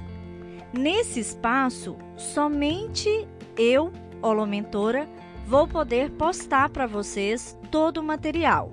Nesse 0.71 1.19
espaço, 1.19 1.97
somente 2.15 3.27
eu, 3.57 3.91
holomentora, 4.21 5.05
vou 5.45 5.67
poder 5.67 6.11
postar 6.11 6.69
para 6.69 6.87
vocês 6.87 7.59
todo 7.69 7.97
o 7.97 8.03
material. 8.03 8.71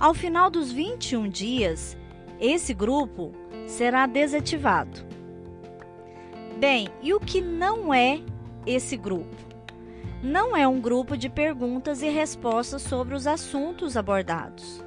Ao 0.00 0.14
final 0.14 0.48
dos 0.48 0.72
21 0.72 1.28
dias, 1.28 1.98
esse 2.40 2.72
grupo 2.72 3.32
será 3.66 4.06
desativado. 4.06 5.04
Bem, 6.58 6.88
e 7.02 7.12
o 7.12 7.20
que 7.20 7.42
não 7.42 7.92
é 7.92 8.22
esse 8.64 8.96
grupo? 8.96 9.47
Não 10.22 10.56
é 10.56 10.66
um 10.66 10.80
grupo 10.80 11.14
de 11.16 11.28
perguntas 11.28 12.02
e 12.02 12.08
respostas 12.08 12.82
sobre 12.82 13.14
os 13.14 13.24
assuntos 13.26 13.94
abordados. 13.96 14.82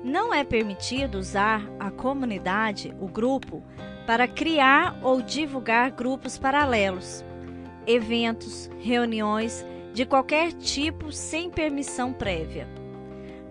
Não 0.04 0.34
é 0.34 0.44
permitido 0.44 1.16
usar 1.16 1.62
a 1.80 1.92
comunidade, 1.92 2.96
o 3.02 3.08
grupo, 3.08 3.62
para 4.08 4.28
criar 4.28 4.98
ou 5.04 5.22
divulgar 5.22 5.92
grupos 5.92 6.38
paralelos, 6.38 7.24
eventos, 7.86 8.70
reuniões 8.80 9.66
de 9.94 10.06
qualquer 10.06 10.54
tipo 10.54 11.12
sem 11.12 11.50
permissão 11.50 12.14
prévia. 12.14 12.68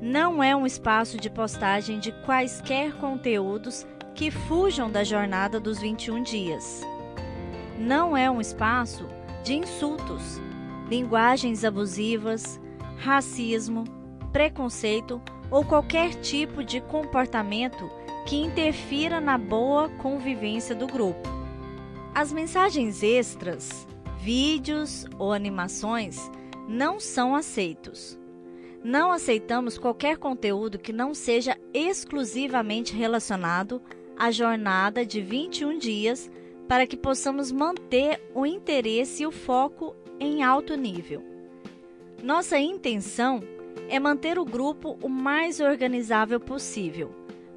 Não 0.01 0.43
é 0.43 0.57
um 0.57 0.65
espaço 0.65 1.19
de 1.19 1.29
postagem 1.29 1.99
de 1.99 2.13
quaisquer 2.25 2.95
conteúdos 2.95 3.87
que 4.15 4.31
fujam 4.31 4.91
da 4.91 5.05
jornada 5.05 5.61
dos 5.61 5.79
21 5.81 6.23
dias. 6.23 6.83
Não 7.79 8.17
é 8.17 8.31
um 8.31 8.41
espaço 8.41 9.07
de 9.45 9.55
insultos, 9.55 10.41
linguagens 10.89 11.63
abusivas, 11.63 12.61
racismo, 12.97 13.85
preconceito 14.33 15.21
ou 15.51 15.65
qualquer 15.65 16.15
tipo 16.15 16.63
de 16.63 16.81
comportamento 16.81 17.91
que 18.27 18.37
interfira 18.37 19.21
na 19.21 19.39
boa 19.39 19.89
convivência 19.89 20.75
do 20.75 20.87
grupo. 20.87 21.29
As 22.15 22.33
mensagens 22.33 23.03
extras, 23.03 23.87
vídeos 24.19 25.07
ou 25.19 25.33
animações 25.33 26.31
não 26.69 27.01
são 27.01 27.35
aceitos. 27.35 28.19
Não 28.85 29.11
aceitamos 29.11 29.79
qualquer 29.79 30.19
conteúdo 30.19 30.79
que 30.79 30.93
não 30.93 31.15
seja 31.15 31.57
exclusivamente 31.73 32.95
relacionado 32.95 33.81
à 34.17 34.31
jornada 34.31 35.05
de 35.05 35.21
21 35.21 35.79
dias 35.79 36.31
para 36.69 36.87
que 36.87 36.97
possamos 36.97 37.51
manter 37.51 38.21
o 38.35 38.45
interesse 38.45 39.23
e 39.23 39.27
o 39.27 39.33
foco 39.33 39.97
em 40.21 40.43
alto 40.43 40.77
nível. 40.77 41.25
Nossa 42.23 42.59
intenção 42.59 43.43
é 43.89 43.99
manter 43.99 44.39
o 44.39 44.45
grupo 44.45 44.99
o 45.03 45.09
mais 45.09 45.61
organizável 45.61 46.39
possível, 46.39 47.11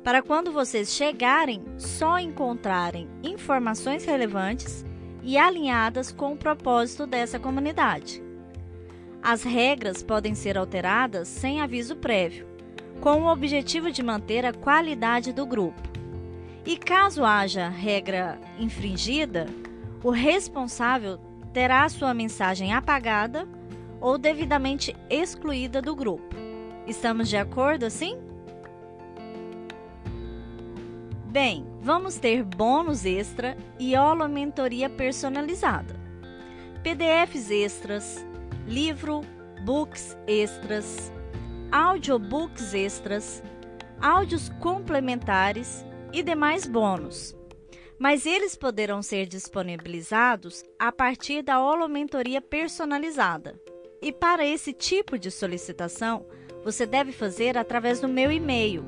para 0.03 0.21
quando 0.21 0.51
vocês 0.51 0.93
chegarem, 0.93 1.63
só 1.77 2.17
encontrarem 2.17 3.07
informações 3.23 4.05
relevantes 4.05 4.85
e 5.21 5.37
alinhadas 5.37 6.11
com 6.11 6.33
o 6.33 6.37
propósito 6.37 7.05
dessa 7.05 7.39
comunidade. 7.39 8.23
As 9.21 9.43
regras 9.43 10.01
podem 10.01 10.33
ser 10.33 10.57
alteradas 10.57 11.27
sem 11.27 11.61
aviso 11.61 11.95
prévio, 11.95 12.47
com 12.99 13.21
o 13.21 13.31
objetivo 13.31 13.91
de 13.91 14.01
manter 14.01 14.45
a 14.45 14.53
qualidade 14.53 15.31
do 15.31 15.45
grupo. 15.45 15.81
E 16.65 16.77
caso 16.77 17.23
haja 17.23 17.69
regra 17.69 18.39
infringida, 18.59 19.47
o 20.03 20.09
responsável 20.09 21.19
terá 21.53 21.87
sua 21.89 22.13
mensagem 22.13 22.73
apagada 22.73 23.47
ou 24.01 24.17
devidamente 24.17 24.95
excluída 25.09 25.81
do 25.81 25.95
grupo. 25.95 26.35
Estamos 26.87 27.29
de 27.29 27.37
acordo 27.37 27.85
assim? 27.85 28.17
Bem, 31.31 31.65
vamos 31.79 32.17
ter 32.17 32.43
bônus 32.43 33.05
extra 33.05 33.55
e 33.79 33.95
holo 33.95 34.27
mentoria 34.27 34.89
personalizada. 34.89 35.95
PDFs 36.83 37.49
extras, 37.51 38.25
livro, 38.67 39.21
books 39.63 40.17
extras, 40.27 41.09
audiobooks 41.71 42.73
extras, 42.73 43.41
áudios 44.01 44.49
complementares 44.59 45.85
e 46.11 46.21
demais 46.21 46.65
bônus. 46.67 47.33
Mas 47.97 48.25
eles 48.25 48.55
poderão 48.57 49.01
ser 49.01 49.27
disponibilizados 49.27 50.65
a 50.77 50.91
partir 50.91 51.43
da 51.43 51.61
holomentoria 51.61 52.41
personalizada. 52.41 53.55
E 54.01 54.11
para 54.11 54.45
esse 54.45 54.73
tipo 54.73 55.17
de 55.19 55.29
solicitação, 55.29 56.25
você 56.63 56.87
deve 56.87 57.11
fazer 57.11 57.57
através 57.57 57.99
do 57.99 58.07
meu 58.07 58.31
e-mail 58.31 58.85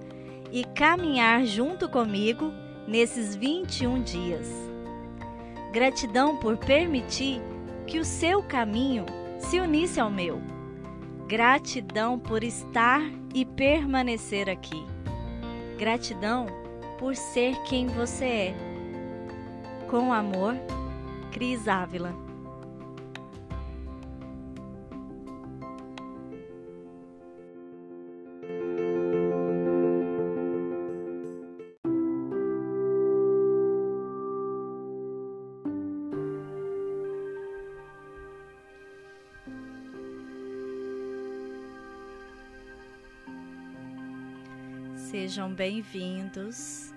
e 0.52 0.62
caminhar 0.64 1.44
junto 1.44 1.88
comigo 1.88 2.52
nesses 2.86 3.34
21 3.34 4.00
dias. 4.02 4.71
Gratidão 5.72 6.36
por 6.36 6.58
permitir 6.58 7.40
que 7.86 7.98
o 7.98 8.04
seu 8.04 8.42
caminho 8.42 9.06
se 9.38 9.58
unisse 9.58 9.98
ao 9.98 10.10
meu. 10.10 10.38
Gratidão 11.26 12.18
por 12.18 12.44
estar 12.44 13.00
e 13.34 13.46
permanecer 13.46 14.50
aqui. 14.50 14.84
Gratidão 15.78 16.44
por 16.98 17.16
ser 17.16 17.56
quem 17.62 17.86
você 17.86 18.24
é. 18.24 18.54
Com 19.88 20.12
amor, 20.12 20.54
Cris 21.30 21.66
Ávila. 21.66 22.21
Sejam 45.32 45.54
bem-vindos 45.54 46.92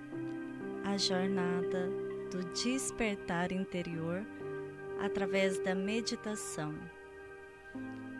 à 0.84 0.98
jornada 0.98 1.88
do 2.30 2.44
despertar 2.52 3.50
interior 3.50 4.26
através 5.00 5.58
da 5.60 5.74
meditação. 5.74 6.74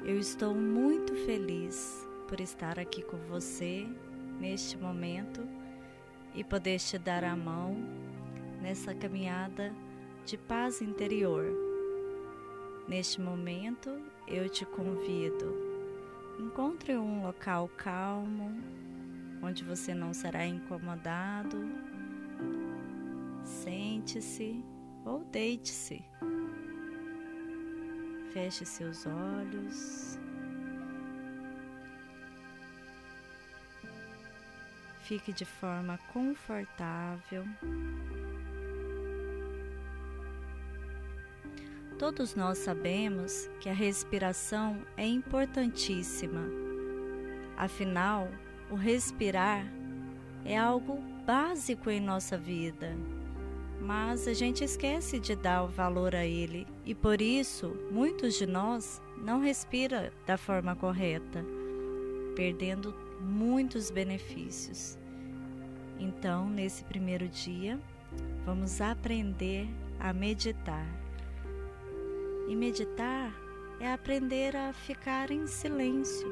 Eu 0.03 0.19
estou 0.19 0.55
muito 0.55 1.15
feliz 1.27 2.09
por 2.27 2.41
estar 2.41 2.79
aqui 2.79 3.03
com 3.03 3.19
você 3.29 3.87
neste 4.41 4.79
momento 4.79 5.47
e 6.35 6.43
poder 6.43 6.79
te 6.79 6.97
dar 6.97 7.23
a 7.23 7.37
mão 7.37 7.77
nessa 8.63 8.95
caminhada 8.95 9.71
de 10.25 10.39
paz 10.39 10.81
interior. 10.81 11.45
Neste 12.89 13.21
momento, 13.21 14.01
eu 14.27 14.49
te 14.49 14.65
convido. 14.65 15.55
Encontre 16.41 16.97
um 16.97 17.23
local 17.23 17.69
calmo, 17.77 18.57
onde 19.42 19.64
você 19.64 19.94
não 19.94 20.12
será 20.12 20.46
incomodado. 20.46 21.59
Sente-se 23.44 24.64
ou 25.05 25.25
deite-se. 25.25 26.05
Feche 28.33 28.64
seus 28.64 29.07
olhos. 29.07 30.18
Fique 35.03 35.33
de 35.33 35.44
forma 35.44 35.99
confortável. 36.12 37.44
Todos 41.99 42.35
nós 42.35 42.59
sabemos 42.59 43.49
que 43.61 43.70
a 43.70 43.72
respiração 43.72 44.85
é 44.99 45.07
importantíssima. 45.07 46.42
Afinal, 47.57 48.29
o 48.71 48.75
respirar 48.75 49.67
é 50.45 50.57
algo 50.57 50.99
básico 51.27 51.91
em 51.91 52.01
nossa 52.01 52.37
vida. 52.39 52.97
mas 53.81 54.27
a 54.27 54.33
gente 54.33 54.65
esquece 54.65 55.21
de 55.21 55.37
dar 55.37 55.63
o 55.65 55.69
valor 55.69 56.15
a 56.15 56.25
ele 56.25 56.67
e 56.85 56.95
por 56.95 57.21
isso 57.21 57.77
muitos 57.91 58.35
de 58.35 58.47
nós 58.47 59.01
não 59.17 59.41
respira 59.41 60.13
da 60.27 60.37
forma 60.37 60.75
correta, 60.75 61.45
perdendo 62.35 62.95
muitos 63.21 63.91
benefícios. 63.91 64.99
Então, 65.99 66.49
nesse 66.49 66.85
primeiro 66.85 67.29
dia, 67.29 67.79
vamos 68.45 68.81
aprender 68.81 69.69
a 69.99 70.13
meditar. 70.13 70.87
E 72.49 72.55
meditar 72.55 73.33
é 73.81 73.93
aprender 73.93 74.55
a 74.57 74.73
ficar 74.73 75.31
em 75.31 75.47
silêncio, 75.47 76.29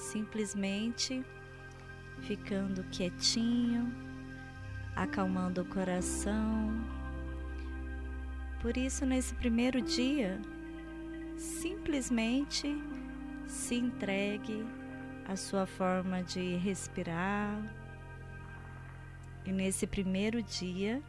simplesmente 0.00 1.22
ficando 2.22 2.82
quietinho, 2.84 3.92
acalmando 4.96 5.60
o 5.60 5.64
coração. 5.66 6.72
Por 8.60 8.76
isso, 8.76 9.04
nesse 9.04 9.34
primeiro 9.34 9.80
dia, 9.80 10.40
simplesmente 11.36 12.76
se 13.46 13.74
entregue 13.74 14.64
à 15.28 15.36
sua 15.36 15.66
forma 15.66 16.22
de 16.22 16.56
respirar. 16.56 17.56
E 19.44 19.52
nesse 19.52 19.86
primeiro 19.86 20.42
dia, 20.42 21.02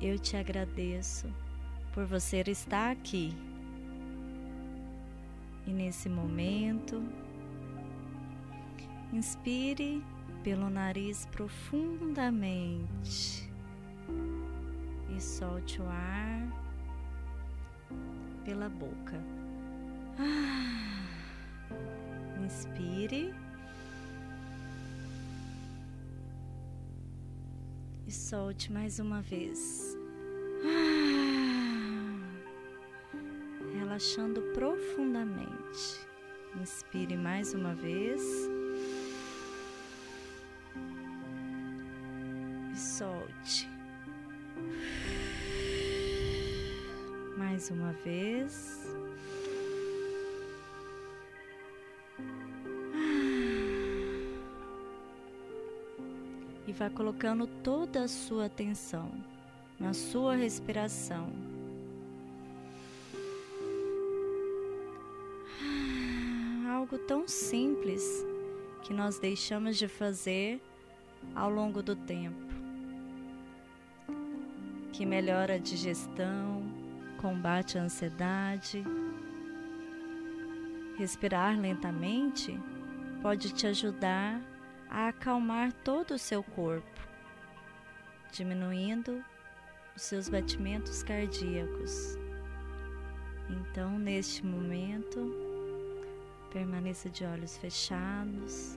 eu 0.00 0.18
te 0.18 0.36
agradeço 0.36 1.32
por 1.92 2.06
você 2.06 2.42
estar 2.46 2.90
aqui. 2.90 3.32
E 5.66 5.72
nesse 5.72 6.08
momento, 6.08 7.02
inspire 9.12 10.02
pelo 10.42 10.70
nariz 10.70 11.26
profundamente 11.26 13.48
e 15.14 15.20
solte 15.20 15.80
o 15.80 15.86
ar 15.86 16.48
pela 18.44 18.68
boca. 18.68 19.22
Ah, 20.18 21.06
inspire 22.44 23.32
e 28.06 28.12
solte 28.12 28.72
mais 28.72 28.98
uma 28.98 29.22
vez. 29.22 29.96
Ah, 30.64 32.20
relaxando 33.78 34.42
profundamente. 34.54 36.08
Inspire 36.60 37.16
mais 37.16 37.54
uma 37.54 37.74
vez. 37.74 38.51
Mais 47.62 47.70
uma 47.70 47.92
vez. 47.92 48.96
E 56.66 56.72
vai 56.72 56.90
colocando 56.90 57.46
toda 57.62 58.02
a 58.02 58.08
sua 58.08 58.46
atenção 58.46 59.12
na 59.78 59.94
sua 59.94 60.34
respiração. 60.34 61.30
Algo 66.68 66.98
tão 66.98 67.28
simples 67.28 68.26
que 68.82 68.92
nós 68.92 69.20
deixamos 69.20 69.76
de 69.76 69.86
fazer 69.86 70.60
ao 71.32 71.48
longo 71.48 71.80
do 71.80 71.94
tempo 71.94 72.42
que 74.92 75.06
melhora 75.06 75.54
a 75.54 75.58
digestão, 75.58 76.81
combate 77.22 77.78
a 77.78 77.82
ansiedade. 77.82 78.84
Respirar 80.98 81.58
lentamente 81.58 82.58
pode 83.22 83.54
te 83.54 83.68
ajudar 83.68 84.42
a 84.90 85.08
acalmar 85.08 85.72
todo 85.72 86.14
o 86.14 86.18
seu 86.18 86.42
corpo, 86.42 87.00
diminuindo 88.32 89.24
os 89.94 90.02
seus 90.02 90.28
batimentos 90.28 91.02
cardíacos. 91.04 92.18
Então, 93.48 93.98
neste 93.98 94.44
momento, 94.44 95.32
permaneça 96.52 97.08
de 97.08 97.24
olhos 97.24 97.56
fechados 97.56 98.76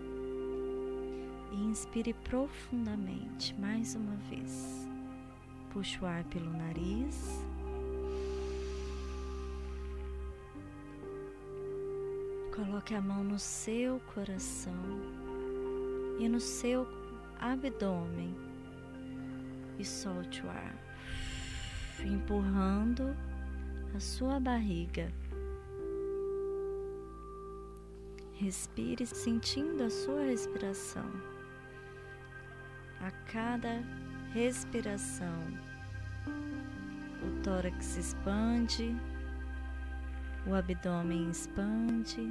e 1.52 1.64
inspire 1.64 2.14
profundamente 2.14 3.56
mais 3.60 3.96
uma 3.96 4.16
vez. 4.30 4.88
Puxa 5.72 6.00
o 6.04 6.06
ar 6.06 6.24
pelo 6.26 6.52
nariz. 6.52 7.55
Coloque 12.56 12.96
a 12.96 13.02
mão 13.02 13.22
no 13.22 13.38
seu 13.38 14.00
coração 14.14 14.74
e 16.18 16.30
no 16.30 16.40
seu 16.40 16.88
abdômen 17.38 18.34
e 19.78 19.84
solte 19.84 20.42
o 20.42 20.50
ar, 20.50 20.74
empurrando 22.06 23.14
a 23.94 24.00
sua 24.00 24.40
barriga. 24.40 25.12
Respire 28.36 29.06
sentindo 29.06 29.84
a 29.84 29.90
sua 29.90 30.24
respiração. 30.24 31.12
A 33.02 33.12
cada 33.30 33.84
respiração, 34.34 35.44
o 37.22 37.42
tórax 37.44 37.98
expande, 37.98 38.96
o 40.48 40.54
abdômen 40.54 41.30
expande 41.30 42.22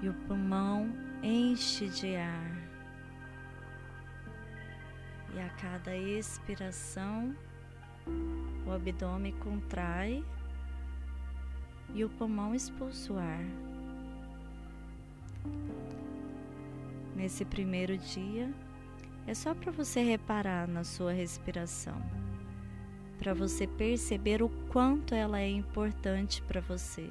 e 0.00 0.08
o 0.08 0.14
pulmão 0.26 0.92
enche 1.22 1.88
de 1.88 2.14
ar. 2.16 2.56
E 5.34 5.40
a 5.40 5.48
cada 5.50 5.96
expiração, 5.96 7.34
o 8.64 8.70
abdômen 8.70 9.32
contrai 9.38 10.24
e 11.94 12.04
o 12.04 12.08
pulmão 12.10 12.54
expulsa 12.54 13.12
o 13.12 13.18
ar. 13.18 13.44
Nesse 17.16 17.44
primeiro 17.44 17.98
dia, 17.98 18.52
é 19.26 19.34
só 19.34 19.54
para 19.54 19.72
você 19.72 20.00
reparar 20.02 20.68
na 20.68 20.84
sua 20.84 21.12
respiração, 21.12 22.00
para 23.18 23.34
você 23.34 23.66
perceber 23.66 24.42
o 24.42 24.48
quanto 24.70 25.14
ela 25.14 25.40
é 25.40 25.48
importante 25.48 26.42
para 26.42 26.60
você. 26.60 27.08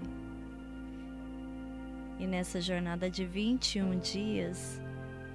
E 2.20 2.26
nessa 2.26 2.62
jornada 2.62 3.10
de 3.10 3.26
21 3.26 4.00
dias, 4.00 4.80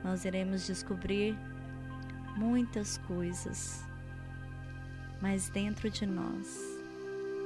nós 0.03 0.25
iremos 0.25 0.67
descobrir 0.67 1.37
muitas 2.37 2.97
coisas, 2.99 3.85
mas 5.21 5.51
dentro 5.51 5.91
de 5.91 6.07
nós. 6.07 6.81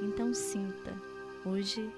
Então 0.01 0.33
sinta, 0.33 0.93
hoje, 1.45 1.89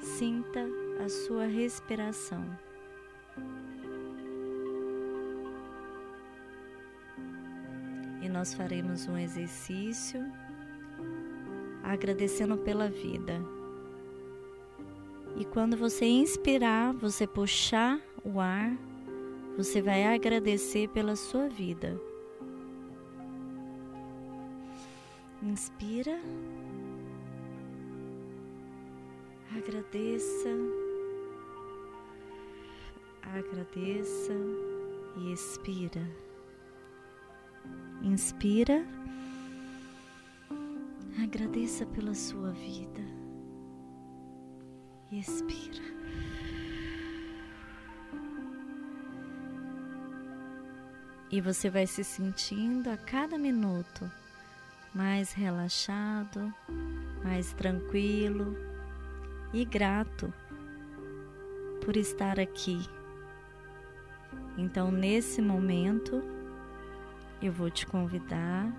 sinta 0.00 0.66
a 1.04 1.08
sua 1.08 1.46
respiração. 1.46 2.44
Nós 8.36 8.52
faremos 8.52 9.08
um 9.08 9.16
exercício 9.16 10.20
agradecendo 11.82 12.58
pela 12.58 12.86
vida. 12.86 13.40
E 15.38 15.44
quando 15.46 15.74
você 15.74 16.04
inspirar, 16.04 16.92
você 16.92 17.26
puxar 17.26 17.98
o 18.22 18.38
ar, 18.38 18.76
você 19.56 19.80
vai 19.80 20.04
agradecer 20.04 20.86
pela 20.88 21.16
sua 21.16 21.48
vida. 21.48 21.98
Inspira. 25.42 26.20
Agradeça. 29.56 30.50
Agradeça 33.22 34.34
e 35.16 35.32
expira. 35.32 36.25
Inspira. 38.06 38.86
Agradeça 41.20 41.84
pela 41.86 42.14
sua 42.14 42.52
vida. 42.52 43.00
E 45.10 45.18
expira. 45.18 45.82
E 51.32 51.40
você 51.40 51.68
vai 51.68 51.84
se 51.84 52.04
sentindo 52.04 52.88
a 52.90 52.96
cada 52.96 53.36
minuto 53.36 54.08
mais 54.94 55.32
relaxado, 55.32 56.54
mais 57.24 57.52
tranquilo 57.54 58.56
e 59.52 59.64
grato 59.64 60.32
por 61.84 61.96
estar 61.96 62.38
aqui. 62.38 62.78
Então, 64.56 64.92
nesse 64.92 65.42
momento, 65.42 66.35
eu 67.42 67.52
vou 67.52 67.70
te 67.70 67.86
convidar 67.86 68.72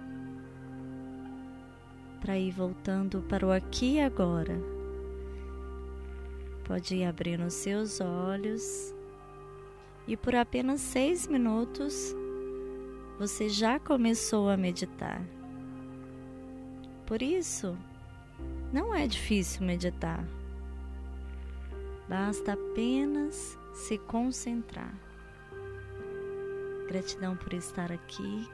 para 2.19 2.37
ir 2.37 2.51
voltando 2.51 3.21
para 3.23 3.45
o 3.45 3.51
aqui 3.51 3.95
e 3.95 4.01
agora. 4.01 4.59
Pode 6.65 6.95
ir 6.95 7.05
abrindo 7.05 7.45
os 7.45 7.53
seus 7.53 8.01
olhos 8.01 8.93
e 10.07 10.17
por 10.17 10.35
apenas 10.35 10.81
seis 10.81 11.27
minutos 11.27 12.15
você 13.19 13.49
já 13.49 13.79
começou 13.79 14.49
a 14.49 14.57
meditar. 14.57 15.21
Por 17.05 17.21
isso, 17.21 17.77
não 18.73 18.93
é 18.93 19.07
difícil 19.07 19.65
meditar. 19.65 20.27
Basta 22.09 22.53
apenas 22.53 23.57
se 23.73 23.97
concentrar. 23.97 25.06
Gratidão 26.87 27.35
por 27.35 27.53
estar 27.53 27.91
aqui, 27.91 28.49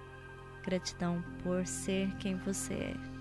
gratidão 0.64 1.24
por 1.44 1.66
ser 1.68 2.12
quem 2.16 2.36
você 2.38 2.74
é. 2.74 3.13